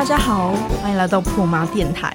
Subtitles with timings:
[0.00, 2.10] 大家好，欢迎来到破妈电台。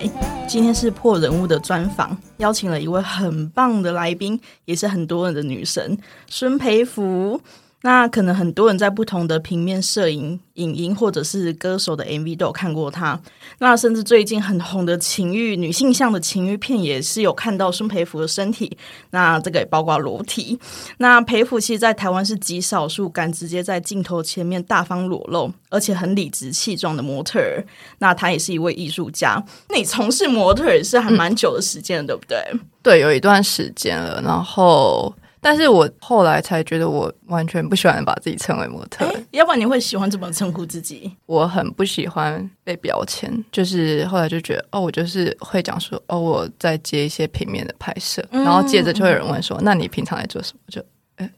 [0.47, 5.95] 今天是破人物的专访，邀请了一位很棒的来宾，也是很多人的女神
[6.25, 7.39] 孙培福。
[7.86, 13.21] 那可能很多人在不同的平面摄影、影音或者是歌手的 MV 都有看过他。
[13.59, 18.75] 那甚至最近很红的情欲女性向的情欲片，也是有看到孙培福的身体。
[19.11, 20.60] 那这个也包括裸体。
[20.97, 27.63] 那培福其实，在台湾是极少数敢直接在镜头前面大方裸露，而且很理直气壮的模特儿。
[27.99, 29.39] 那他也是一位艺术家。
[29.69, 32.39] 那你从事模特儿是还蛮久的时间，对不对？
[32.81, 34.19] 对，有一段时间了。
[34.23, 35.13] 然后。
[35.45, 39.05] 但是我后来才觉得，我完全不喜欢把自己称为模特。
[39.30, 41.16] 要不然你会喜欢怎么称呼自己？
[41.27, 50.59] 我很不喜欢被标签，就是后来就觉得，哦，我就是会讲说，哦，我在接一些平面的拍摄，然后接着就会有人问说，那你平常在做什么？
[50.67, 50.83] 就，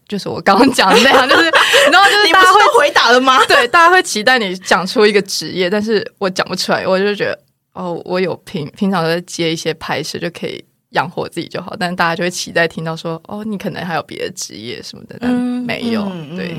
[0.08, 1.42] 就是我刚刚讲的那样，就是，
[1.92, 3.44] 然后就是大家会回答了吗？
[3.44, 7.38] 对，大家会期待你讲出一个职业，但是我讲不出来，我就觉得，
[7.74, 10.64] 哦，我有平平常在接一些拍摄就可以。
[10.90, 16.02] 养活自己就好，但是大家就会期待听到说，哦，你可能还有别的职业什么的，但没有。
[16.34, 16.56] 对，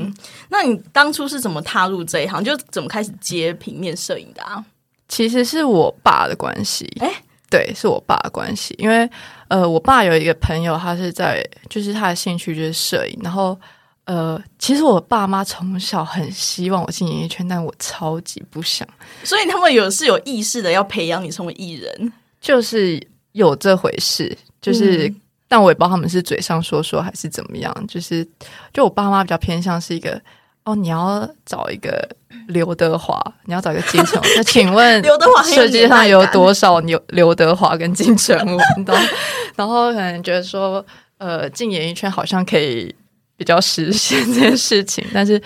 [0.50, 2.42] 那你当初是怎么踏入这一行？
[2.44, 4.64] 就怎么开始接平面摄影的啊？
[5.08, 7.12] 其实是我爸的关系，哎，
[7.50, 8.72] 对，是我爸的关系。
[8.78, 9.10] 因为
[9.48, 13.18] 呃，我爸有一个朋友，他是在，就是他的兴趣就是摄影。
[13.24, 13.58] 然后
[14.04, 18.86] 呃，其实我爸妈从小很希望我进演艺圈，但我超级不想。
[19.24, 23.04] 所以他们有是有意识的要培养你成为艺人，就是。
[23.40, 25.12] 有这回事，就是，
[25.48, 27.74] 但我也不知道他们是嘴上说说还是怎么样。
[27.88, 28.26] 就是，
[28.72, 30.20] 就我爸妈比较偏向是一个，
[30.64, 32.06] 哦，你要找一个
[32.48, 34.20] 刘德华，你要找一个金城。
[34.36, 38.60] 那请问， 刘德华世界上有多少刘刘德华跟金城武？
[39.56, 40.84] 然后可能觉得说，
[41.18, 42.94] 呃，进演艺圈好像可以
[43.36, 45.40] 比较实现这件事情，但是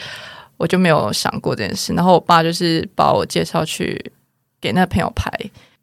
[0.56, 1.92] 我就没有想过这件事。
[1.94, 4.12] 然后我爸就是把我介绍去
[4.60, 5.30] 给那个朋友拍。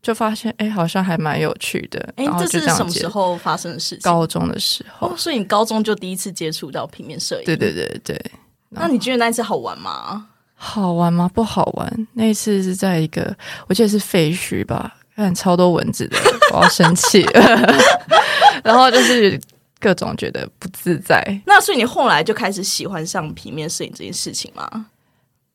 [0.02, 2.14] 就发现哎，好像还蛮有趣的。
[2.16, 4.02] 哎，这是什么时候发生的事情？
[4.02, 5.16] 高中的时候。
[5.16, 7.46] 所以你高中就第一次接触到平面摄影？
[7.46, 8.32] 对对对对。
[8.70, 10.28] 那你觉得那一次好玩吗？
[10.56, 11.30] 好玩吗？
[11.34, 12.08] 不好玩。
[12.14, 13.36] 那一次是在一个，
[13.68, 16.18] 我记得是废墟吧，看超多蚊子的，
[16.54, 17.22] 我要生气。
[18.64, 19.40] 然后就是
[19.80, 21.24] 各种觉得不自在。
[21.46, 24.88] 那所以你后来就开始喜欢上平面摄影这件事情吗？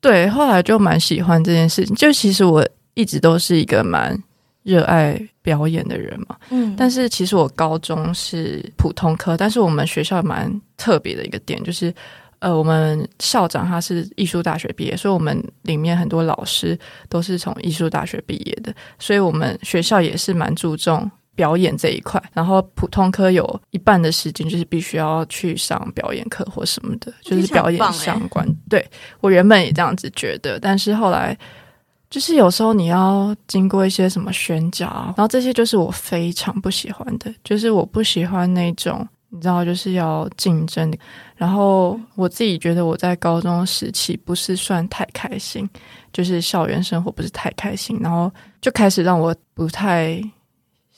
[0.00, 1.96] 对，后来就蛮喜欢这件事情。
[1.96, 2.64] 就其实我
[2.94, 4.16] 一直都是一个蛮。
[4.66, 11.94] 热爱表演的人嘛，嗯，但是其实我高中是普通科，但是我们学校蛮特别的一个点就是，
[12.40, 16.76] 呃，我们校长他是艺术大学毕业，所以我们里面很多老师
[17.08, 22.20] 都是从艺术大学毕业的，所以我们学校也是蛮注重表演这一块。
[22.32, 28.44] 然后普通科有一半的时间就是必须要去上表演课或什么的，就是表演相关。
[28.68, 28.84] 对
[29.20, 31.38] 我原本也这样子觉得，但是后来。
[32.08, 40.92] 就是有时候你要经过一些什么宣讲，然后这些就是我非常不喜欢的，就是我不喜欢那种你知道，就是要竞争。
[41.34, 45.68] 然后我自己觉得我在高中时期不是算太开心，
[46.12, 50.22] 就是校园生活不是太开心，然后就开始让我不太。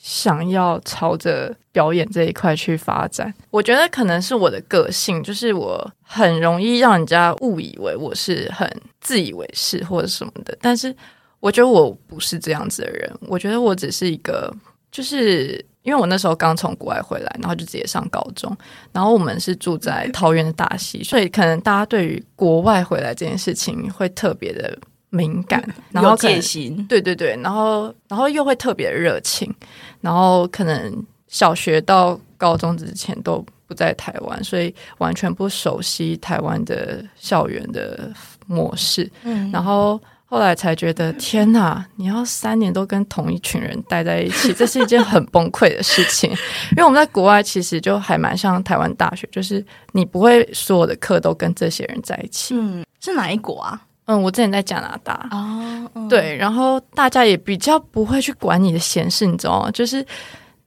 [0.09, 8.67] 想要朝着表演这一块去发展，我觉得可能是我的个性，就是我很容易让人家误以为我是很
[9.03, 10.57] 自以为是或者什么的。
[10.63, 10.97] 但是
[11.41, 14.51] 我觉得我不是这样子的人，我觉得我只是一个，
[14.91, 18.57] 就是因为我那时候刚从国外回来，然后就直接上高中，
[18.93, 24.79] 然后我们是住在桃园的大溪，所以可能大家对于国外回来这件事情会特别的。
[25.11, 29.53] 敏感，然后戒心，对对对，然后然后又会特别热情，
[30.01, 38.11] 然后可能小学到高中之前都不在台湾，所以完全不熟悉台湾的校园的
[38.47, 39.11] 模式。
[39.23, 41.83] 嗯，然后后来才觉得，天哪！
[41.97, 46.31] 你要三年都跟同一群人待在一起， 这是一件很崩溃的事情。
[46.73, 52.55] 因为我们在国外其实就还蛮像台湾大学，就是你不会所有的课都跟这些人在一起。
[52.55, 53.81] 嗯，是哪一国啊？
[54.09, 59.71] 嗯，我之前在加拿大哦，对，然后大家也比较不会去管你的闲事，你知道吗？
[59.71, 60.05] 就是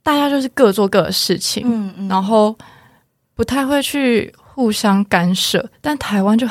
[0.04, 2.56] 大家就是各做各的事情，嗯嗯，然后
[3.34, 5.68] 不太会去互相干涉。
[5.82, 6.46] 但台湾就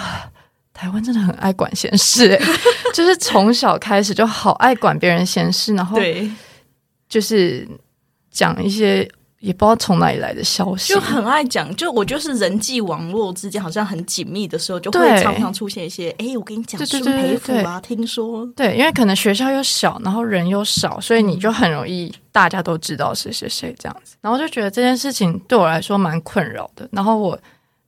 [0.74, 2.36] 台湾真的很爱管闲事，
[2.92, 6.28] 就是从小开始就好爱管别人闲事，然后对，
[7.08, 7.68] 就是
[8.32, 9.08] 讲一些。
[9.40, 11.74] 也不知道从哪里来的消息，就很爱讲。
[11.74, 16.10] 就我就是人际网络之间好像很紧密的时候，就会常常出现一些。
[16.18, 24.14] 哎，我跟你讲，孙培福啊，听说对，因为可能学校又小，然后人又少，所以你就很容易大家都知道谁谁谁这样子。
[24.20, 26.86] 然后就觉得这件事情对我来说蛮困扰的。
[26.92, 27.38] 然后我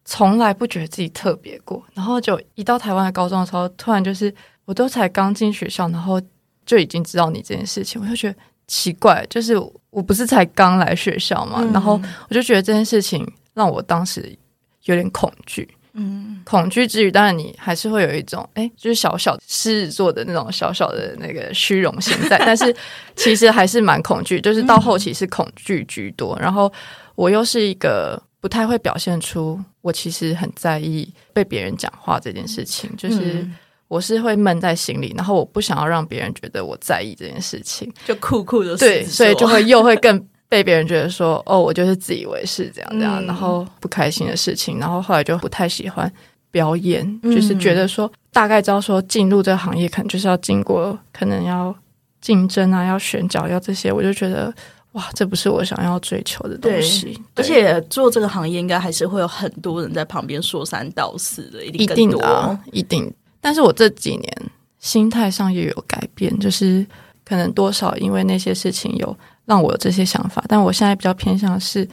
[0.07, 1.85] 从来不觉得自己特别过。
[1.93, 4.35] 然后就一到台湾的高中的时候，突然就是
[4.65, 6.19] 我都才刚进学校，然后
[6.65, 9.57] 就已经知道你这件事情，我就觉得奇怪，就是
[9.91, 14.37] 我不是才刚来学校嘛，然后我就觉得这件事情让我当时
[14.85, 15.69] 有点恐惧。
[15.95, 22.75] 嗯，恐惧之余，当然你还是会有一种，哎，就是小小狮子座的那种小小的那个虚荣心在， 但是
[23.15, 26.35] 其实还是蛮恐惧，就是到后期是恐惧居多。
[26.41, 26.73] 然后
[27.15, 33.47] 我又是一个不太会表现出我其实很在意被别人讲话这件事情，就是
[33.93, 40.27] 我是会闷在心里，然后我不想要让别人觉得我在意这件事情，就酷酷的对，所以就会 又会更。
[40.49, 46.13] 被别人觉得说哦，我就是自以为是这样这样，然后不开心的事情，然后后来就不太喜欢
[46.51, 51.75] 表演，就是觉得说大概知道说进入这个行业可能就是要经过，可能要
[52.21, 54.53] 竞争啊，要选角，要这些，我就觉得
[54.93, 57.19] 哇，这不是我想要追求的东西。
[57.35, 63.11] 而且做这个行业应该还是会有很多人在旁边说三道四的，一定的，一定。
[63.43, 66.87] 但是我这几年心态上也有改变，就是
[67.27, 69.15] 可能多少因为那些事情有。
[69.45, 71.87] 让我有这些想法，但我现在比较偏向是，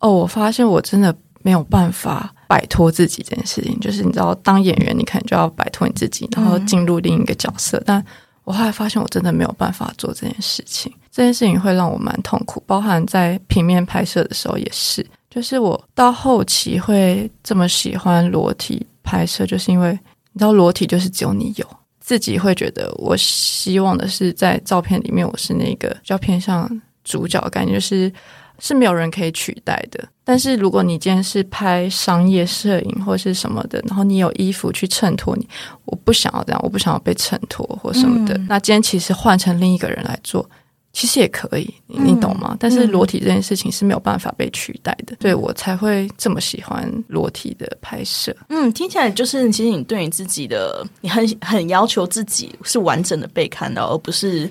[0.00, 3.78] 哦，我发现我真的没有办法摆脱自己这件事情。
[3.78, 7.80] 就是你知道，当演员，你可能就要摆脱你自己，然后进入另一个角色。
[7.86, 8.04] 但
[8.42, 10.92] 我后来发现，我真的没有办法做这件事情。
[11.12, 15.06] 这件事情会让我蛮痛苦，包含在平面拍摄的时候也是。
[15.30, 19.96] 就是我到后期会这么喜欢裸体拍摄，就是因为
[20.36, 21.66] 你知道，裸体就是只有你有。
[21.98, 26.70] 自己会觉得，我希望的是在照片里面，我是那个比较偏向。
[27.02, 28.12] 主角感觉就是
[28.58, 30.04] 是没有人可以取代的。
[30.24, 35.48] 但是如果你今天是拍商业摄影或是什么的，然后你有衣服去衬托你，
[35.84, 38.36] 我不想要这样，我不想要被衬托或什么的。
[38.48, 40.44] 那今天其实换成另一个人来做，
[40.96, 42.56] 其实也可以，你懂吗？
[42.58, 48.34] 但是裸体这件事情是没有办法被取代的，对我才会这么喜欢裸体的拍摄。
[48.48, 54.50] 嗯，听起来就是其实你对你自己的，你很很要求自己是完整的被看到，而不是。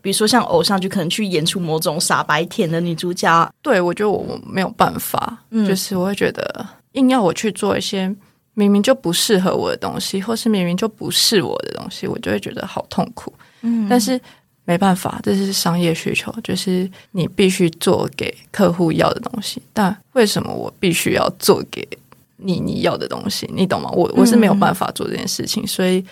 [0.00, 5.38] 比如说像偶像剧，可能去演出某种傻白甜的女主角，对我觉得我没有办法，
[5.68, 8.12] 就是我会觉得硬要我去做一些
[8.54, 13.32] 明明就不适合我的东西，或是明明就不是我的东西，我就会觉得好痛苦。
[13.62, 14.18] 嗯，但是
[14.68, 19.62] 没办法，这是商业需求，就是你必须做给客户要的东西。
[19.72, 21.88] 但为什么我必须要做给
[22.36, 23.48] 你你要的东西？
[23.54, 23.90] 你懂吗？
[23.92, 26.04] 我我是没有办法做这件事情，所以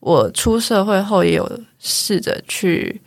[0.00, 1.48] 我出社会后也有
[1.78, 3.00] 试着去。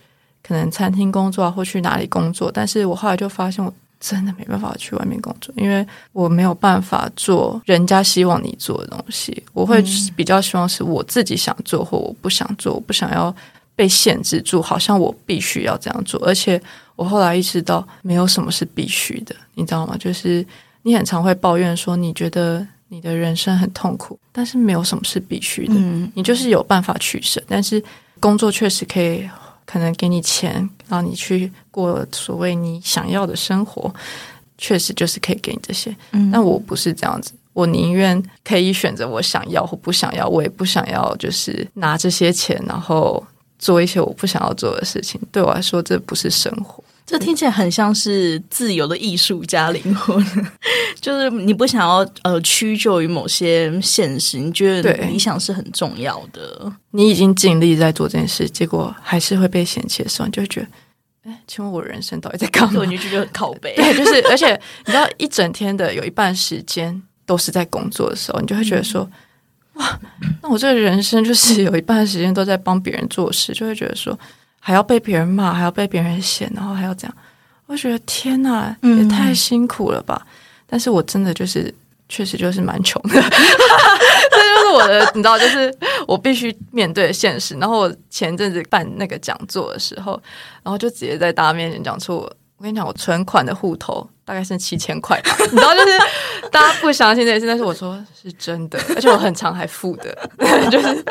[0.46, 9.42] 可能餐厅工作啊，或去哪里工作，但是我后来就发现，我真的没办法去外面工作，因为我没有办法做人家希望你做的东西。
[9.54, 9.82] 我会
[10.14, 13.34] 比较希望是我自己想做，或我不想做，我不想要
[13.76, 16.20] 被限制住，好像我必须要这样做。
[16.24, 16.60] 而且
[16.96, 19.96] 我后来意识到，没有什么是必须的，你知道吗？
[19.98, 20.46] 就是
[20.82, 25.74] 你很常会抱怨说，你觉得你的人生很痛苦，但是没有什么是必须的，
[26.14, 27.42] 你就是有办法取舍。
[27.46, 27.82] 但是
[28.20, 29.28] 工作确实可以。
[29.66, 33.90] 可能给你钱，让你去过所谓你想要的生活，
[34.58, 35.96] 确实就是可以给你这些。
[36.10, 43.26] 嗯，但我不是这样子，我宁愿可以选择我想要或不想要，我也不想要就是拿这些钱，然后
[43.64, 45.18] 做一些我不想要做的事情。
[45.32, 46.84] 对我来说，这不是生活。
[47.06, 50.22] 这听起来很像是自由的艺术家灵魂，
[51.00, 56.70] 就是你不想要呃屈就于某些现实，你觉得理想是很重要的。
[56.90, 60.66] 你已经尽力在做这件事，结果还是会被嫌弃的时候，你就会觉得，
[61.30, 62.84] 哎，请问我人生到底在干嘛？
[62.84, 63.74] 你就觉得很靠背。
[63.80, 64.52] 对，就是而且
[64.86, 69.08] 你知道，一整天的有一半时间都是在工作的时候，你就会觉得说，
[69.74, 70.00] 哇，
[70.42, 74.18] 那我这个人生就是有一半时间都在帮别人做事，就会觉得说。
[74.66, 77.14] 还要被别人骂，还要被别人嫌，然后还要这样，
[77.66, 80.26] 我觉得天哪，也太辛苦了吧！
[80.66, 81.70] 但是我真的就是，
[82.08, 85.70] 确实就是蛮穷的， 这就是我的，你知道，就是
[86.08, 87.54] 我必须面对现实。
[87.56, 90.18] 然后我前阵子办那个讲座的时候，
[90.62, 95.98] 然后就直接在大家面前讲出我，我跟你讲，我存款的户头大概剩七千块，你知道，就是
[96.50, 100.30] 大家不相信这件事，但是我说是真的，而且我很常还负的，
[100.70, 101.04] 就是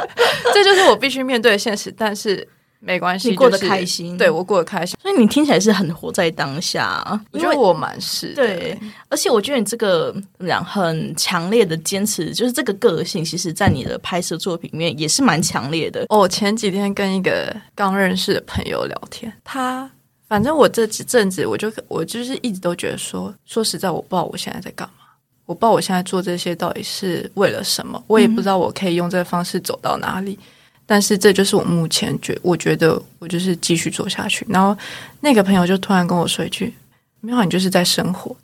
[0.53, 2.47] 这就是我必须面对的现实，但是。
[2.85, 7.01] 没关系，你过得开心，对我过得开心，所以你听起来是很活在当下。
[7.31, 8.77] 我觉得我蛮是，对，
[9.07, 16.05] 而且我觉得你这个怎很强烈的坚持，就是这个个性，其实在你的拍摄作品里面也是蛮强烈的。
[16.09, 19.89] 哦，前几天跟一个刚认识的朋友聊天，他
[20.33, 25.05] 反正我这几阵子，我就我就是一直都觉得说，说实在，我不知道我现在在干嘛，
[25.45, 30.39] 我不知道我现在做这些到底是为了什么，我也不知道我可以用这个方式走到哪里。
[30.87, 34.43] 但是这就是我目前觉，我觉得我就是继续做下去。
[34.49, 34.75] 然后
[35.19, 36.73] 那个朋友就突然跟我说一句
[37.21, 38.35] ：“没有，你就是在生活。”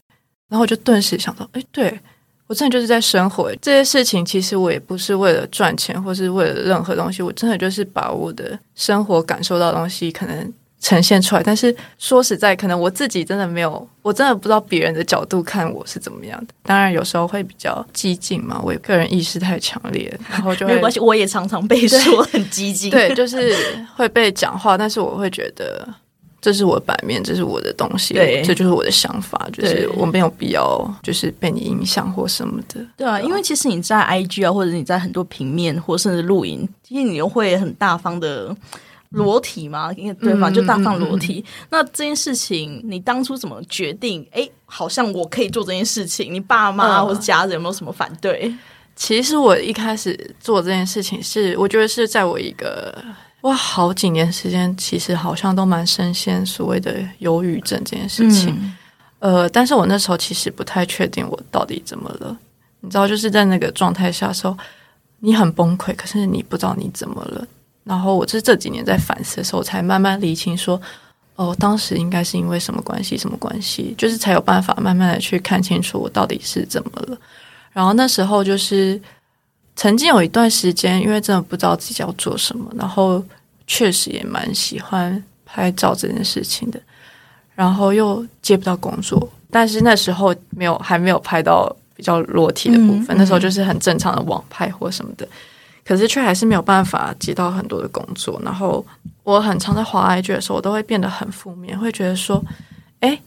[0.47, 1.99] 然后我就顿时想到：“哎，对
[2.45, 11.43] 我真的就是在生活这些事情，其实我也不是为了赚钱，或是为了任何东西，我真的就是把我的生活感受到东西可能呈现出来。
[11.43, 16.53] 但是说实在，可能我自己真的没有，我真的不知道别人的角度看我是怎么样的。
[16.63, 23.55] 当然有时候会比较激进嘛，我个人意识太强烈，然后就没关系，我也常常被说 很激进，对，就是
[23.95, 25.87] 会被讲话，但是我会觉得。
[26.41, 32.79] 这是我的版面，这是我的东西，对，这就是我的想法，就是我没有必要就是被你影响或什么的。
[32.95, 38.55] 对啊，因为其实你在 IG 啊，或者你在很多平面或甚至录影，其实你又会很大方的
[39.09, 41.43] 裸体嘛，因为对方就大放裸体。
[41.69, 44.27] 那这件事情，你当初怎么决定？
[44.31, 48.53] 哎，好像我可以做这件事情，你爸妈或者家人有没有什么反对？
[48.95, 53.03] 其实我一开始做这件事情，是我觉得是在我一个。
[53.41, 58.75] 哇，好几年时间，其实好像都蛮深陷所谓的忧郁症这件事情。
[59.19, 62.37] 呃，但是我那时候其实不太确定我到底怎么了。
[62.81, 64.57] 你知道，就是在那个状态下时候，
[65.19, 67.47] 你很崩溃，可是你不知道你怎么了。
[67.83, 70.81] 然后我是这几年在反思的时候，才慢慢理清说，
[71.35, 77.17] 哦，当时应该是因为什么关系，什么关系，就是才有办法慢慢的去看清楚我到底是怎么了。
[77.71, 79.01] 然后那时候就是。
[79.75, 83.23] 曾经有一段时间，因为真的不知道自己要做什么，然后
[83.65, 86.77] 确实也蛮喜欢拍照这件事情的，
[87.55, 95.25] 然后又接不到工作，但是那时候没有还没有拍到比较裸体的部分，那时候就是很正常的网拍或什么的，
[95.89, 98.39] 可是却还是没有办法接到很多的工作。
[98.45, 98.85] 然后
[99.23, 102.39] 我很常在滑 IG 的时候，我都会变得很负面，会觉得说，
[102.99, 103.19] 哎，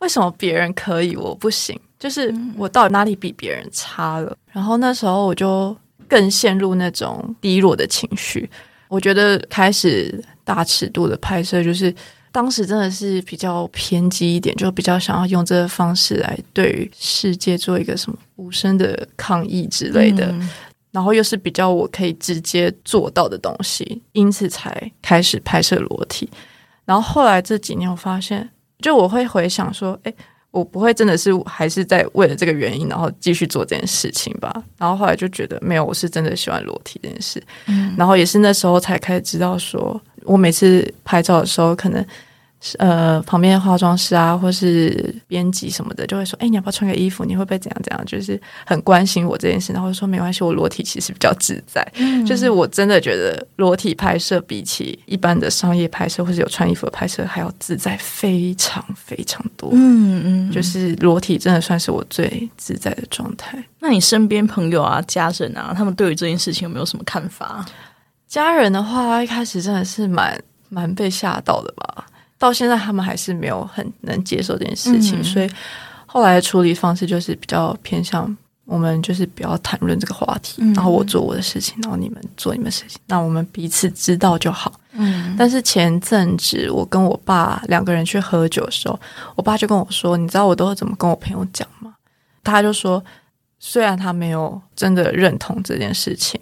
[0.00, 1.78] 为什么别人可以我不行？
[1.96, 4.36] 就是我到底哪里比别人差了？
[4.50, 5.76] 然后那时候我就。
[6.10, 8.48] 更陷入那种低落的情绪，
[8.88, 11.94] 我觉得开始大尺度的拍摄，就是
[12.32, 20.34] 当时真的是比较偏激一点，就比较想要用这个方式来对于世界做一个什么无声的抗议之类的，
[20.90, 26.28] 然后又是比较我可以直接做到的东西，因此才开始拍摄裸体。
[26.84, 28.48] 然后后来这几年，我发现，
[28.80, 30.14] 就我会回想说，哎。
[30.50, 34.50] 我不会真的是还是在为了这个原因，然后继续做这件事情吧。
[34.78, 37.40] 然后后来就觉得没有，我是真的喜欢裸体这件事。
[37.66, 42.04] 嗯，然后也是那时候才开始知道，说我每次拍照的时候，可能。
[42.78, 47.24] 呃，旁边的化妆师啊，或是编辑什么的，就会说：“哎，你要不要穿个衣服？
[47.24, 51.86] 你会不会怎样怎样？”就是很关心我这件事，然后说：“没关系，我裸体其实比较自在。”
[52.26, 59.70] 就是我真的觉得裸体拍摄比起一般的商业拍摄或者有穿衣服的拍摄还要自在非常非常多。
[59.72, 63.62] 嗯嗯，就是裸体真的算是我最自在的状态。
[63.78, 67.64] 那你身边朋友啊、家人啊，他们对于这件事情有没有什么看法？
[68.26, 70.36] 家人的话，一开始真的是蛮
[70.68, 72.04] 蛮被吓到的吧。
[72.38, 75.50] 到现在，他们还是没有很能接受这件事情，所以
[76.06, 84.72] 后来的处理方式就是比较偏向我们就是不要谈论这个话题，然后我做我的事情，然后你们做你们事情，那我们彼此知道就好。
[84.92, 85.34] 嗯。
[85.38, 88.98] 但是前阵子我跟我爸两个人去喝酒的时候，
[89.34, 91.94] 我爸就跟我说：“你知道我都是怎么跟我朋友讲吗？”
[92.44, 93.02] 他就说
[93.58, 96.40] ：“虽然他没有真的认同这件事情，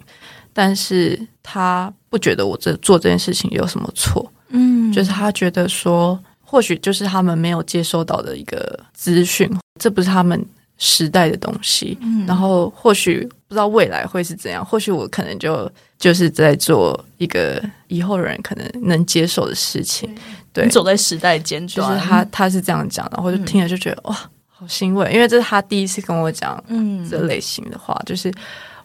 [0.53, 9.49] 但是他不觉得我这做这件事情有什么错。”嗯，就是他觉得说，或许就是他们没有接收到的一个资讯，
[9.79, 10.43] 这不是他们
[10.77, 11.97] 时代的东西。
[12.01, 20.09] 嗯，然后或许不知道未来会是怎样，或许我可能就就是在做一个以后人可能能接受的事情。
[20.53, 24.17] 对，走在时代尖端，就是他他是这样讲然后就听了就觉得哇，
[24.49, 28.33] 好欣慰，因为这是他第一次跟我讲嗯这类型的话，就是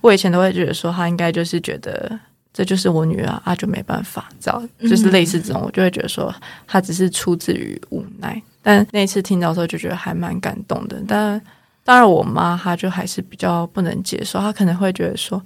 [0.01, 2.19] 我以前都会觉得说他应该就是觉得。
[2.53, 6.35] 这就是我女儿啊，就没办法，知道，就是类似这种，我就会觉得说，
[6.67, 8.41] 她只是出自于无奈。
[8.61, 11.03] 但那次听到的时候，就觉得还蛮感动的。
[11.09, 11.41] 但
[11.83, 15.43] 当然，我妈她就还是比较不能接受，她可能会觉得说，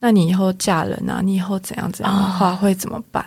[0.00, 3.24] 那你以后嫁人啊，你以后怎样怎样的话会怎么办？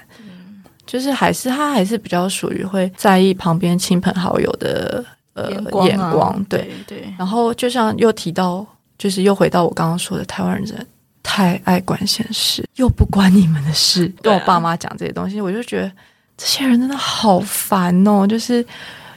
[0.88, 5.52] 就是还是她还是比较属于会在意旁边亲朋好友的呃
[5.86, 7.14] 眼光，对对。
[7.16, 8.66] 然后就像又提到，
[8.98, 10.88] 就是又回到我刚刚说的台湾人。
[11.22, 14.12] 太爱管闲事，又不关你们的事。
[14.22, 15.92] 跟我爸妈讲这些东西，我就觉得
[16.38, 18.26] 这些人真的好烦哦。
[18.26, 18.66] 就是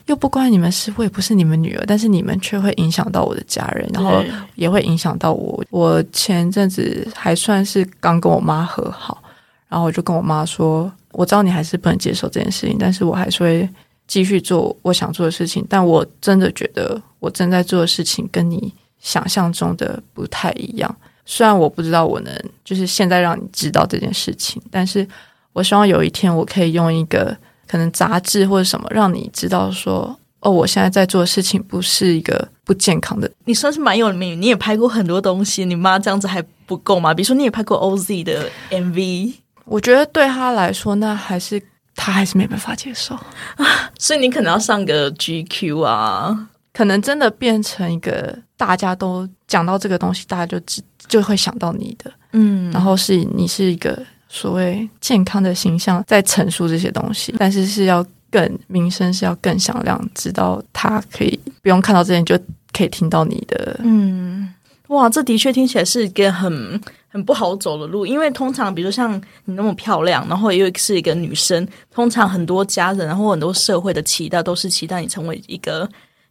[0.07, 4.23] 又不关你们事，我也不是你们女儿，但是你们却会影响到我的家人，然后
[4.57, 5.65] 也会影响到我。
[5.71, 9.23] 我前阵子还算是刚跟我妈和好，
[9.69, 13.69] 然后我就跟我妈说，我知道你还是不能接受这件事情，但是我还是会
[14.09, 15.65] 继续做我想做的事情。
[15.69, 20.95] 但我真的觉得我正在做的事情跟你想象中的不太一样。
[21.25, 25.07] 虽然我不知道我能就是现在让你知道这件事情，但是
[25.53, 27.37] 我希望有一天我可以用一个
[27.67, 33.31] 可能杂志或者什么让你知道说哦，我现在在做的事情不是一个不健康的。
[33.45, 37.15] 你算是蛮有名，你也拍过很多东西，你妈这样子还不够吗？
[37.15, 41.63] 比如说你也拍过 OZ 的 MV，我觉得对他来说，那还是
[41.95, 58.05] 他还是没办法接受啊， 所以你可能要上个 GQ 啊，可能真的变成一个大家都讲到这个东西，大家就只就会想到你的，嗯，然后是你是一个所谓健康的形象在陈述这些东西，但是是要。
[58.33, 62.35] 更名声是要更响亮，直到他可以不用看到这些就
[62.73, 63.79] 可以听到你的。
[63.85, 64.51] 嗯，
[64.87, 66.81] 哇，这的确听起来是一个很
[67.11, 75.87] 很不好走的路，因为通常比如像你那么漂亮，然后又是一个女生，通常很多家人然后很多社会的期待都是期待你成为一个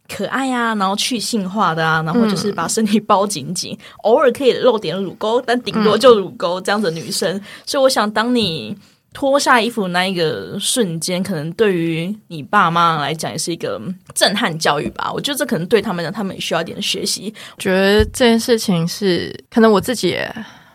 [0.08, 7.40] 可爱啊，然后去性化的啊，然后就是把身体包紧紧， 偶尔可以露点乳沟，但顶多就乳沟这样的女生。
[7.66, 8.76] 所以我想，当你。
[9.14, 13.78] 脱下衣服那一个瞬间，可能对于你爸妈来讲也是一个
[14.14, 15.12] 震撼教育吧。
[15.12, 17.30] 我觉得这可能对他们讲，他们也需要一点学习。
[17.58, 20.18] 觉得这件事情是，可能我自己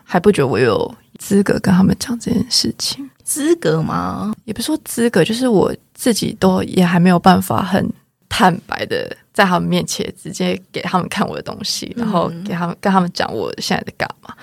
[0.04, 3.10] 还不觉得我有资格跟他们讲这件事情。
[3.24, 4.32] 资格吗？
[4.44, 7.92] 也不是说资格，就是我自己都也还没有办法很
[8.28, 14.34] 坦白的在他们面前直接给他们看我的东西，然后给他们跟他们讲我现在在干嘛。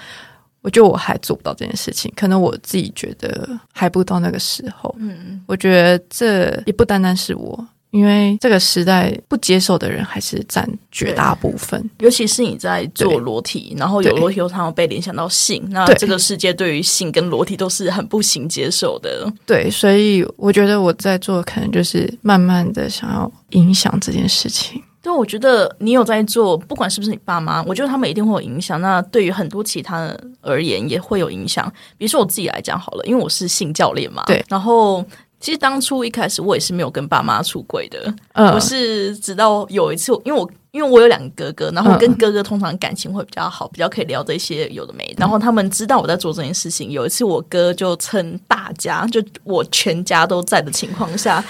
[0.61, 4.95] 我觉得我还做不到这件事情，可能我自己觉得还不到那个时候。
[4.97, 11.89] 嗯，我觉得这也不单单是我，因为这个时代不接受的人还是占绝大部分。
[11.99, 19.31] 尤其是你在做裸体，然后有裸体又常常被联想到性，那这个世界对于性跟裸体都是很不行接受的。
[19.45, 24.83] 对，所以我觉得我在做，可能就是慢慢的想要影响这件事情。
[25.01, 28.81] 对，我觉得你有在做，不管是不是你爸妈，我觉得他们一定会有影响。
[28.81, 31.71] 那对于很多其他人而言，也会有影响。
[31.95, 34.23] 比如说我自己来讲好了，因为我是性教练嘛。
[34.25, 34.43] 对。
[34.49, 35.05] 然后，
[35.39, 38.13] 其实当初一开始我也是没有跟爸妈出轨的。
[38.33, 38.53] 嗯。
[38.53, 45.13] 我是直到有一次，因为我因为我有两个哥哥，然后跟哥哥通常感情会比较好，比较可以聊这些有的没。
[45.17, 46.91] 然后他们知道我在做这件事情。
[46.91, 51.43] 有一次，我哥就趁大家就我全家都在的情况下。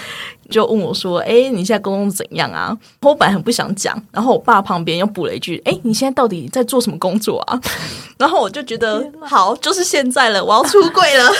[0.50, 7.60] 就问我说：“哎，你现在工作怎样啊？”我本来很不想讲，然后我爸旁边又补了一句：“哎，你现在到底在做什么工作啊？”
[8.18, 11.30] 然后我就觉得好，就是现在了，我要出柜了。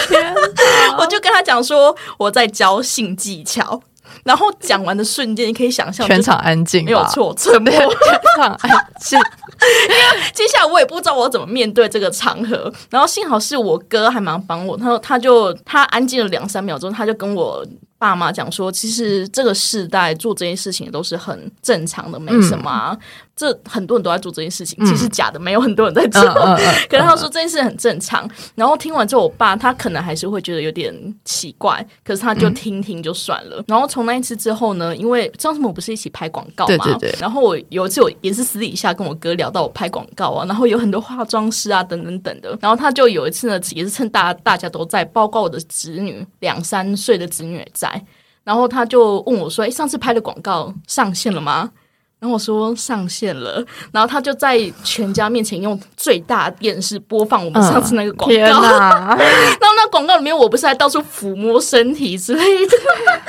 [0.98, 3.80] 我就跟他讲说我在教性技巧，
[4.24, 9.18] 然后讲完的瞬间，你可以想象全场安静，没有错，沉默，全场安静。
[9.88, 17.64] 因为接下来我也不知道我怎么面对这个场合，然后幸好是我哥还蛮帮我，他说他就他安静了两三秒钟，他就跟我。
[18.08, 22.96] 爸妈讲说，其实这个世代做这些事情都是很正常的，没什么。
[23.36, 26.22] 这很多人都在做这件事情，其实假的，没有很多人在做。
[26.88, 28.26] 可是他说这件事很正常。
[28.54, 30.90] 然后听完之后，我爸他可能还是会觉得有点
[31.22, 33.62] 奇怪，可是他就听听就算了。
[33.68, 36.86] 然后从那一次之后呢，因为张什么不是一起拍广告嘛？
[37.20, 42.56] 然后我有一次我也是私底下跟我哥聊到我拍广告啊，然后有很多化妆师啊等等等的。
[42.62, 48.02] 然后他就有一次呢，也是趁大大家都在，包括我的侄女两三岁的侄女也在，
[48.44, 51.70] 然后他就问我说：“哎，上次拍的广告上线了吗？”
[52.26, 58.34] 然后我说上线了，然后他就在全家面前用最大电视播放我们上次那个广告。
[58.42, 59.16] 然后
[59.76, 62.76] 那广告里面我不是还到处抚摸身体之类的，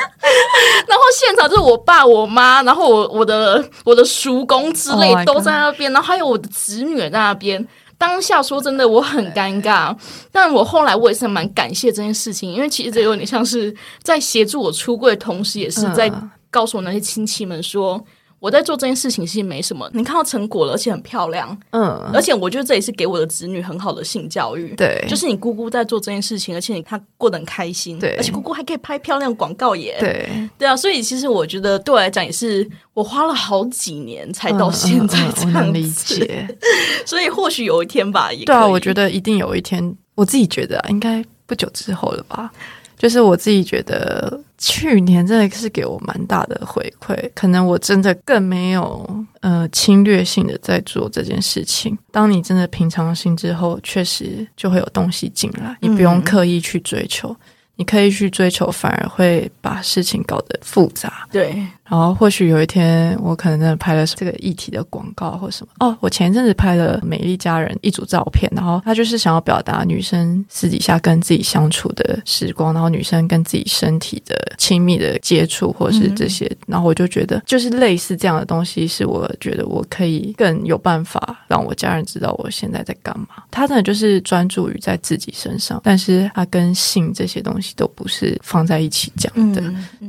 [0.89, 7.67] 然后现场就是我爸、我妈，然后我我的我的叔公之类都在那边，然后还有我的侄女在那边。
[7.99, 9.95] 当下说真的，我很尴尬，
[10.31, 16.11] 但我后来我也是蛮感谢这件事情，因为其实这有点像是在协助我出柜的同时，也是在
[16.49, 18.03] 告诉我那些亲戚们说。
[18.39, 36.47] 我在做这件事情其实没什么，你看到成果了，而且很漂亮，嗯，而且我觉得这也是给我的子女很好的性教育，对，就是你姑姑在做这件事情，而且你她过得很开心，对，而且姑姑还可以拍漂亮广告耶，对，对啊，所以其实我觉得对我来讲也是，我花了好几年才到现在这样理解，
[37.05, 42.51] 所以或许有一天吧，也对啊，我觉得一定有一天，我自己觉得啊应该不久之后了吧。
[42.99, 47.29] 就是我自己觉得，去年真的是给我蛮大的回馈。
[47.35, 51.97] 可能我真的更没有呃侵略性的在做这件事情。
[52.11, 57.35] 当你真的平常心之后，确实就会有东西进来，你不用刻意去追求。
[57.77, 61.27] 你可以去追求，反而会把事情搞得复杂。
[61.31, 61.55] 对，
[61.87, 65.71] 然后或许有一天，我可能真的拍了这个议题的广告或什么。
[65.79, 76.51] 哦，我前一阵子拍了美丽家人一组照片，然后他就是想要表达女生私底下跟自己相处的时光，然后女生跟自己身体的亲密的接触，或是这些。
[76.65, 83.27] 然后我就觉得，就是类似这样的东西，是我觉得我可以更有办法让我家人知道我现在在干嘛。
[83.51, 87.66] 他真的就是专注于在自己身上，但是他跟性这些东西。
[87.75, 89.61] 都不是放在一起讲的，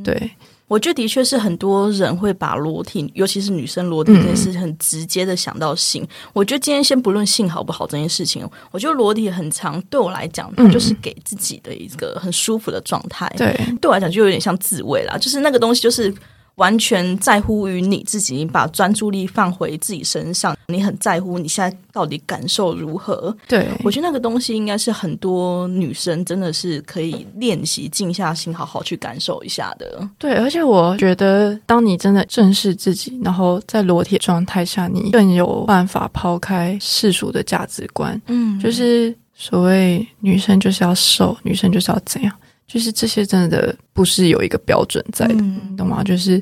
[0.04, 0.30] 对，
[0.66, 6.06] 我觉得的确是很多人会把裸体，尤其是女生裸体这件事，很直接的想到性。
[6.32, 13.32] 我觉得今天先不论性好不好这件事情，我觉得裸体很长，对我来讲，它就是给自己的一个很舒服的状态。
[13.36, 16.14] 对，对我来讲就有点像自慰啦，就是那个东西就是。
[16.58, 23.34] 完全在乎于你自己，你把专注力放回自己身上，你很在乎你现在到底感受如何？
[23.46, 30.08] 对我觉得那个东西应该是很多女生真的是可以练习静下心，好好去感受一下的。
[30.18, 38.20] 对，而且我觉得，当你真的正视自己，然后在裸体状态下，你更有办法抛开世俗的价值观。
[38.26, 42.34] 嗯，就是所谓女生就是要瘦，女生就是要怎样。
[42.68, 45.42] 就是这些真的不是有一个标准在的，
[45.74, 46.04] 懂吗？
[46.04, 46.40] 就是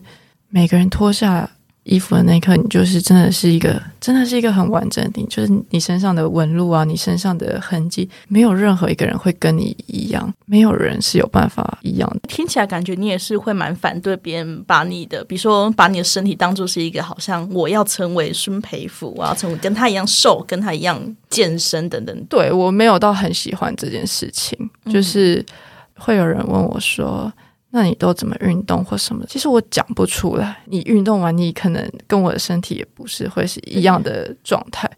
[0.48, 1.48] 每个人脱下
[1.84, 5.24] 衣服的那一刻，你就是真的是一个，真的是一个很完整的。
[5.30, 12.22] 就是你身上的纹路啊，你身上的痕迹，没有任何一个人会跟你一样，没有人是有办法一样的。
[12.26, 22.26] 听起来感觉你也是会蛮反对别人把你的，比如说把你的身体当做是一个，好像我要成为孙培福，我要成为跟他一样瘦，跟他一样健身等等。
[22.28, 24.58] 对我没有到很喜欢这件事情，
[24.90, 25.46] 就是。
[25.96, 27.32] 会有人问我说
[27.70, 30.58] ：“那你都怎么运动或什么？”其实我讲不出来。
[30.66, 34.90] 你运动完，你可能跟我的身体也不是会是一样的状态。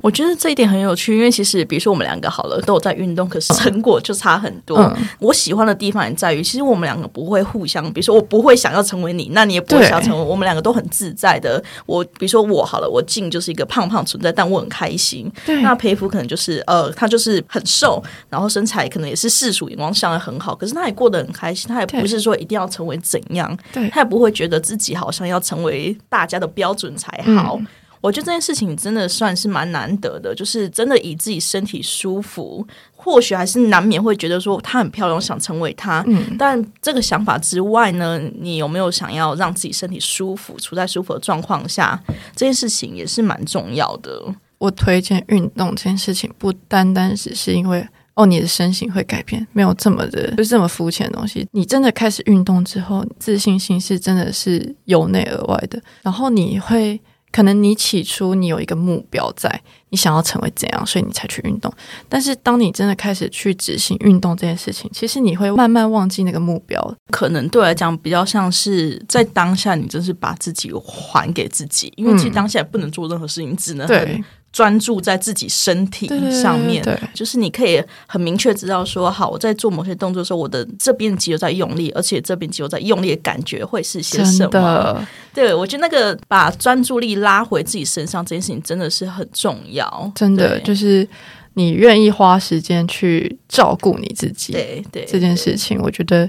[0.00, 4.92] 我觉得这一点很有趣，因为其实比如说我们两个好了都有在运动，可是成果就差很多。
[5.18, 11.62] 我喜欢的地方也在于，其实我们两个不会互相，比如说我不会想要成为你，那你也不会想要成为我们两个都很自在的。
[11.86, 15.30] 我比如说我好了，我静就是一个胖胖存在，但我很开心。
[15.62, 21.68] 那培福可能就是呃，他就是很瘦，然后身材可能也是世俗眼光上的很好，可是他也过得很开心。
[21.68, 23.56] 他也不是说一定要成为怎样，
[23.90, 27.60] 他也不会觉得自己好像要成为大家的标准才好。
[28.00, 36.02] 我觉得这件事情真的算是蛮难得的，就是真的以自己身体舒服，或许还是难免会觉得说她很漂亮，想成为她。
[36.06, 42.02] 嗯，但这个想法之外呢，你有没有想要让自己身体舒服，处在舒服的状况下，
[42.34, 44.34] 这件事情也是蛮重要的。
[44.56, 51.46] 我推荐运动这件事情，不单单只是因为哦你的身形会改变，没有这么的，就是这么肤浅的东西。
[51.52, 56.98] 你真的开始运动之后，自信心是真的是由内而外的，然后你会。
[57.32, 61.72] 可能你起初你有一个目标在，你想要成为怎样，所以你才去运动。
[62.08, 66.94] 但是当你真的开始去执行运动这件事情，其实你会慢慢忘记那个目标。
[67.10, 74.22] 可能对我来讲，比较像是在当下，你真是把自己还给自己，因为其实当下不能做任何事情，只能对。
[74.52, 76.08] 专注在自己身体
[76.42, 85.06] 上面，对就是你可以很明确知道说，好，我在做某些动作的时候，我的这边肌肉在用力，而且这边肌肉在用力的感觉会是些什么？
[85.32, 91.06] 对我觉得那个把专注力拉回自己身上这件事情真的是很重要，真的就是
[91.54, 96.28] 你愿意花时间去照顾你自己，对对，这件事情我觉得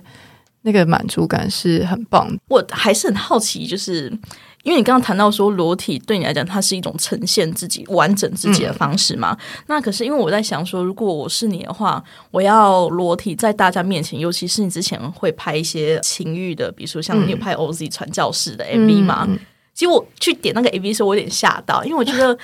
[0.62, 2.32] 那个满足感是很棒。
[2.50, 4.14] 我还是很好奇，就是。
[4.64, 9.38] 因为你刚刚谈到说裸体对你来讲，它是一种呈现自己完整自己的方式嘛？
[9.68, 19.28] 那可是因为我在想说，如果我是你的话，我要裸体在大家面前，尤其是你之前会拍一些情欲的，比如说像你有拍 OZ 传教士的 MV 嘛？
[19.74, 22.38] 其实我去点那个 MV 时候，我有点吓到，因为我觉得。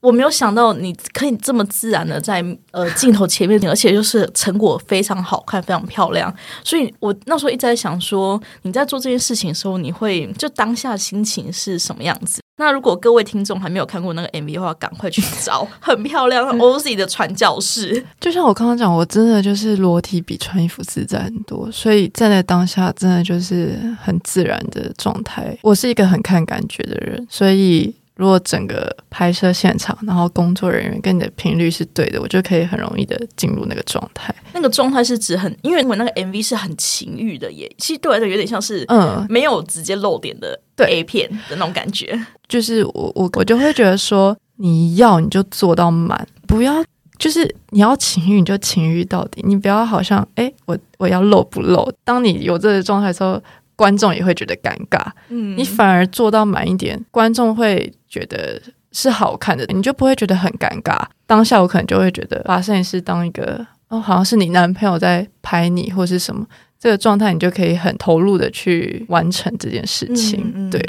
[0.00, 6.32] 我没有想到你可以这么自然的在呃镜头前面，而且就是成果非常好看，非常漂亮。
[6.62, 12.40] 所以我那时候一直在想说，你在做这件事情的时候，你会就当下心情是什么样子？
[12.60, 18.04] 那如果各位听众还没有看过那个 MV 的话，赶快去找，很漂亮，OZ 的传教士。
[18.20, 25.56] 就像我刚刚讲，我真的就是裸体比穿衣服自在很多，所以站在当下真的就是很自然的状态。
[25.62, 27.94] 我是一个很看感觉的人，所以。
[28.18, 34.34] 如果整个拍摄现场，然后工作人员跟你的频率是对的，我就可以很容易的进入那个状态。
[34.52, 42.20] 那个状态是指很，因为我那个 MV 是很情欲的耶，其实对我来说有点像是嗯，没有直接露点的 A 片的那种感觉。
[42.48, 46.84] 就是我我我就会觉得说，你要你就做到满，不要
[47.18, 51.88] 就是你要情欲你就情欲到底，你不要好像哎我我要露不露。
[52.02, 53.40] 当你有这个状态的时候。
[53.78, 58.60] 观众也会觉得尴尬，嗯，你反而做到满一点，观众会觉得
[58.90, 61.00] 是好看的，你就不会觉得很尴尬。
[61.28, 66.44] 当下我可能就会觉得把摄影师当一个哦，好像是你男朋友在拍你或是什么
[66.76, 70.68] 这个状态，你就可以很投入的去完成这件事情。
[70.72, 70.82] 对，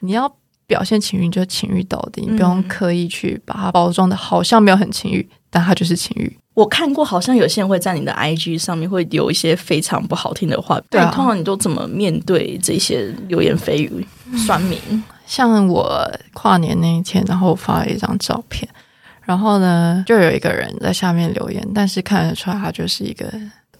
[0.00, 0.30] 你要
[0.66, 6.36] 表现情欲就情欲到底，你不用刻意去把它包装的好像没有很情欲，但它就是情欲。
[6.54, 10.80] 我看过，好像有些人会在你的 IG 上面会留一些非常不好听的话。
[10.88, 14.78] 对，通常你都怎么面对这些流言蜚语、酸民？
[15.26, 18.68] 像我跨年那一天，然后发了一张照片，
[19.22, 23.26] 然后呢，就有一个人在下面留言，但是看得出来他就是一个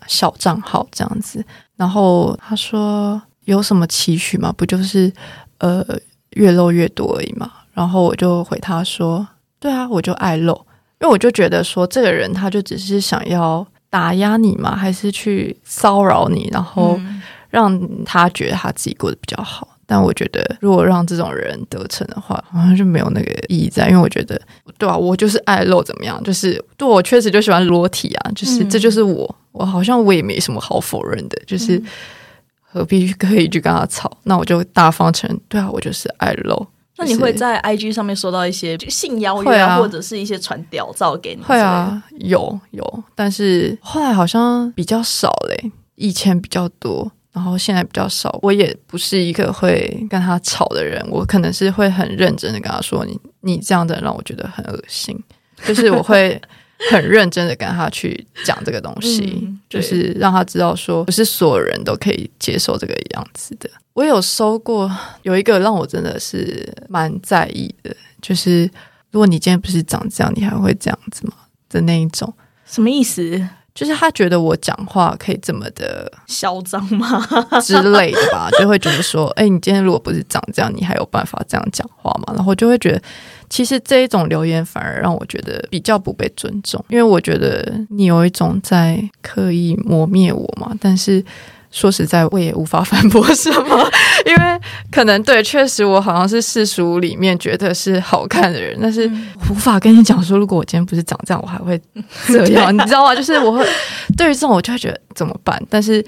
[0.07, 1.45] 小账号这样子。
[1.77, 4.53] 然后他说：“有什么期许吗？
[4.57, 5.13] 不就是
[5.59, 5.85] 呃
[6.31, 7.51] 越露越多而已嘛。
[7.73, 9.27] 然后我就回他说
[9.61, 10.67] ：“对啊，我就爱露，
[11.01, 16.99] 因为我就觉得说这个人他就只是想要打压你嘛，还是去骚扰你，然后
[17.51, 19.69] 让他觉得他自己过得比较好。
[19.87, 24.41] 但我觉得如果让这种人得逞的话，好像就没有那个意义在，因为我觉得
[24.79, 26.19] 对啊，我就是爱露怎么样？
[26.25, 31.81] 就是对我确实就喜欢裸体啊，就是这就是我，我好像我也没什么好否认的，就是
[32.63, 34.11] 何必可以去跟他吵？
[34.23, 41.43] 那我就大方承认，对啊，我就是爱露。”那你会在 IG 上面收到一些性邀约啊，或者是一些传屌照给你？
[41.43, 48.39] 会啊，有有，但是后来好像比较少嘞，以前比较多，然后现在比较少。
[48.43, 55.19] 我也不是一个会跟他吵的人，我可能是会很认真的跟他说：“你你这样的让我觉得很恶心。”
[55.67, 56.41] 就是我会。
[56.91, 63.69] 很认真的跟他去讲这个东西，就是让他知道说，不是所有人都可以接受这个样子的。
[63.93, 64.91] 我有收过
[65.23, 68.69] 有一个让我真的是蛮在意的，就是
[69.11, 71.35] 如果你今天不是长这样，你还会这样子吗？
[71.69, 72.33] 的那一种，
[72.67, 73.49] 什么意思？
[73.75, 77.27] 就是他觉得我讲话可以这么的嚣张吗
[77.61, 78.49] 之类的吧？
[78.59, 82.33] 就会觉得说，哎，你今天如果不是长这样，你还有办法这样讲话吗？
[82.37, 83.03] 然后就会觉得。
[83.51, 90.75] 其实这一种留言反而让我觉得比较不被尊重，因为我觉得你有一种在刻意磨灭我嘛。
[90.81, 91.25] 但是
[91.75, 93.91] 说实在，我也无法反驳什么，
[94.25, 94.61] 因为
[94.93, 99.11] 可能对，确实我好像是世俗里面觉得是好看的人，但是
[99.51, 101.79] 无法跟你讲说，如果我今天不是长这样，我还会
[102.29, 103.13] 这样， 你知道吗？
[103.13, 103.67] 就是我会
[104.17, 105.61] 对于这种，我就会觉得怎么办？
[105.69, 106.01] 但是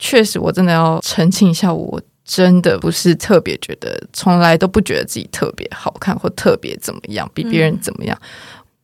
[0.00, 2.00] 确实，我真的要澄清一下我。
[2.22, 8.16] 真的不是特别觉得，从来都不觉得自己特别好看或特别怎么样，比别人怎么样，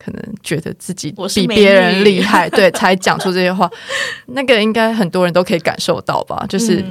[0.07, 3.69] 可能觉得自己比别人厉害，对，才讲出这些话。
[4.27, 6.81] 那个应该很多人都可以感受到吧，就是。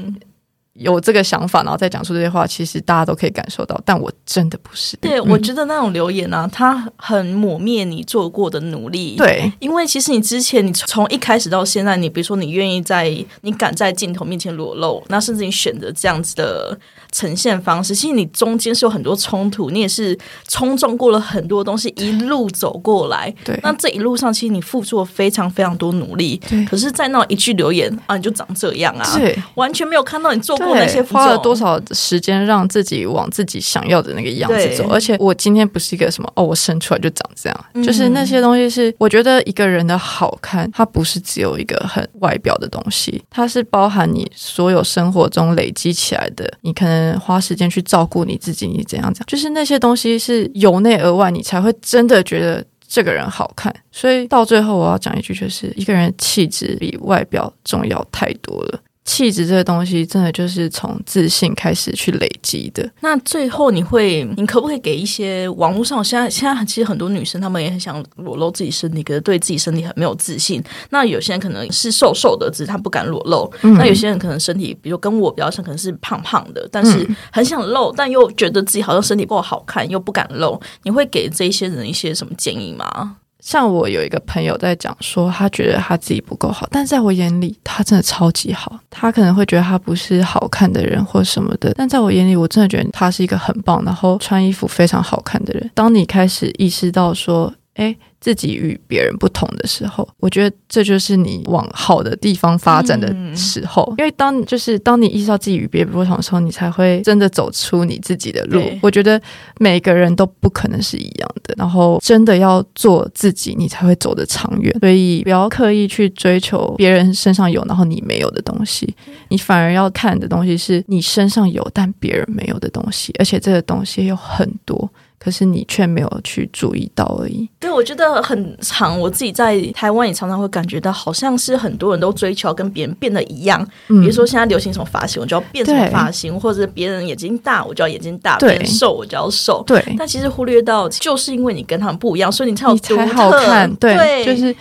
[0.78, 4.96] 有这个想法，然后再讲出这些话，其实大家都可以感受到，但我真的不是。
[4.98, 9.16] 对，我觉得那种留言呢，它很抹灭你做过的努力。
[9.16, 13.10] 对，因为其实你之前，你从一开始到现在，你比如说你愿意在，
[13.40, 16.78] 你敢在镜头面前裸露，那甚至你选择这样子的
[17.10, 23.34] 呈现方式，其实你中间是有很多冲突，你也是冲撞过了很多东西，一路走过来。
[23.42, 26.38] 对，那这一路上，其实你付出了非常非常多努力。
[26.48, 30.54] 对，可是，在那一句留言啊，你就长这样啊，对，完全没有看到你做。
[30.74, 34.88] 对，花了多少时间让自己往自己想要的那个样子走？
[34.88, 46.46] 而且我今天不是一个什么哦，我生出来就长这样，就是那些东西是我觉得一个人的好看，它不是只有一个很外表的东西，它是包含你所有生活中累积起来的。
[46.62, 49.26] 你可能花时间去照顾你自己，你怎样怎样？
[49.26, 53.74] 就是那些东西是由内而外，你才会真的觉得这个人好看。
[53.90, 58.81] 所以到最后，我要讲一句，就是一个人气质比外表重要太多了。
[59.07, 62.87] 气质这个东西，真的就是从自信开始去累积的。
[63.01, 70.62] 那最后，你会，你可不可以给一些网络上，现在现在其实很多女生，她们也很想裸露自己身体，可是对自己身体很没有自信。
[70.90, 80.61] 那有些人可能是瘦瘦的，只是她不敢裸露；那有些人可能身体，比如跟我比较像，可能是胖胖的，但是很想露，但又觉得自己好像身体不好看，又不敢露。
[80.83, 83.16] 你会给这些人一些什么建议吗？
[83.40, 88.79] 像我有一个朋友在讲说，他觉得他自己不够好，但在我眼里，他真的超级好。
[88.90, 95.70] 他可能会觉得他不是好看的人或什么的，但在我眼里，我真的觉得他是一个很棒，然后穿衣服非常好看的人。
[95.75, 97.96] 当你开始意识到说，哎。
[98.18, 103.94] 自己与别人不同的时候，我觉得这就是你往好的地方发展的时候。
[103.98, 108.60] 因为当就是当你意识到自己与别人不同的时候，你才会真的走出你自己的路。
[108.82, 109.20] 我觉得
[109.60, 114.76] 每个人都不可能是一样的，然后真的要做自己，你才会走得长远。
[114.80, 118.92] 所以不要刻意去追求别人身上有然后你没有的东西，
[119.28, 124.90] 你反而要看的东西是你身上有但别人没有的东西，而且这个东西有很多。
[125.18, 127.48] 可是你却没有去注意到而已。
[127.59, 128.98] 对，我觉得很长。
[129.00, 133.66] 我自己在台湾也常常会感觉到，好像是很多人都追求跟别人变得一样。
[133.88, 139.62] 比如说现在流行什么发型，我就要变什么发型；或者别人眼睛大，我就要眼睛大；别人瘦，我就要瘦。
[139.66, 139.83] 对。
[139.98, 143.74] 但其实忽略到，就是因为你跟他们不一样，所以你才有才好看。
[143.76, 144.55] 对，就是。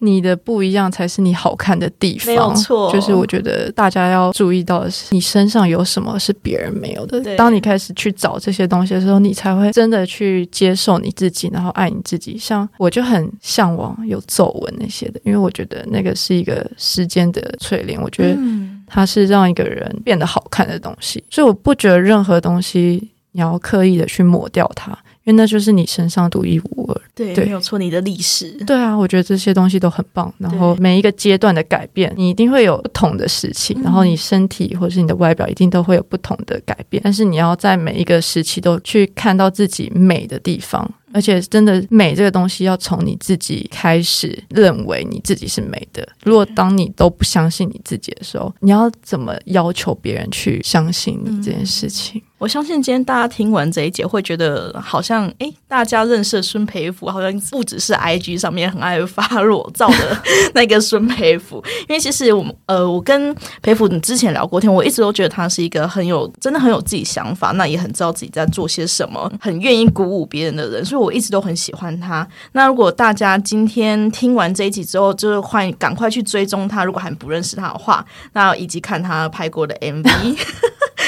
[0.00, 2.92] 你的不一样才是你好看的地方，没有错。
[2.92, 7.36] 就是我觉得大家要注意到的是，你身上有什么是别人没有的。
[7.36, 12.38] 当你开始去找这些东西的时候，你才会真的去接受你自己，然后爱你自己。
[12.38, 18.00] 像我就很向往有皱纹那些的，因为我觉得那个是一个时间的淬炼。
[18.00, 18.38] 我觉得
[18.86, 24.96] 它是让一个人变得好看的东西，所以我不觉得任何东西你要刻意的去抹掉它。
[25.28, 27.02] 因为那就是你身上独一无二。
[27.14, 28.50] 对，没有错，你的历史。
[28.66, 30.32] 对啊，我觉得这些东西都很棒。
[30.38, 33.78] 然后每一个阶段的改变，你一定会有不同的事情。
[33.82, 37.02] 然后你身体或者是你的外表，一定都会有不同的改变。
[37.04, 40.90] 但是你要在每一个时期都去看到自己美的地方。
[41.12, 46.06] 而且，真的美这个东西要从你自己开始认为你自己是美的。
[46.24, 52.22] 如果当你都不相信你自己的时候，你要怎么要求别人去相信你这件事情？
[52.38, 60.22] 我相信今天大家听完这一节，会觉得好像哎，大家认识孙培福，好像不只是 IG 上面很爱发裸照的
[60.54, 61.62] 那个孙培福。
[61.86, 70.82] 因为其实我呃，我跟培福你之前聊过天，我一直都觉得他是一个很有真的很有自己想法，那也很知道自己在做些什么，很愿意鼓舞别人的人。
[70.82, 72.26] 所以我一直都很喜欢他。
[72.52, 78.02] 那如果大家今天听完这一集之后，就是快赶快去追踪他，如果还不认识他的话，
[78.32, 80.38] 那以及看他拍过的 MV。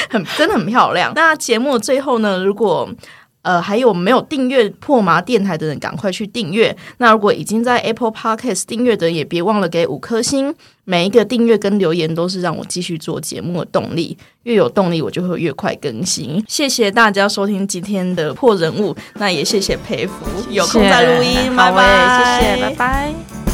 [0.08, 1.12] 很真的很漂亮。
[1.14, 2.42] 那节目最后呢？
[2.42, 2.88] 如果
[3.42, 6.76] 呃还有没有订阅破麻电台的人，赶快去订阅。
[6.98, 10.54] 那如果已经在 Apple Podcast 订阅的，也别忘了给五颗星。
[10.84, 14.18] 每一个订阅跟留言都是让我继续做节目的动力。
[14.42, 16.42] 越有动力，我就会越快更新。
[16.48, 20.14] 谢谢大家收听今天的破人物，那也谢谢佩服。
[20.50, 23.49] 有空再录音，拜拜，谢谢，拜拜。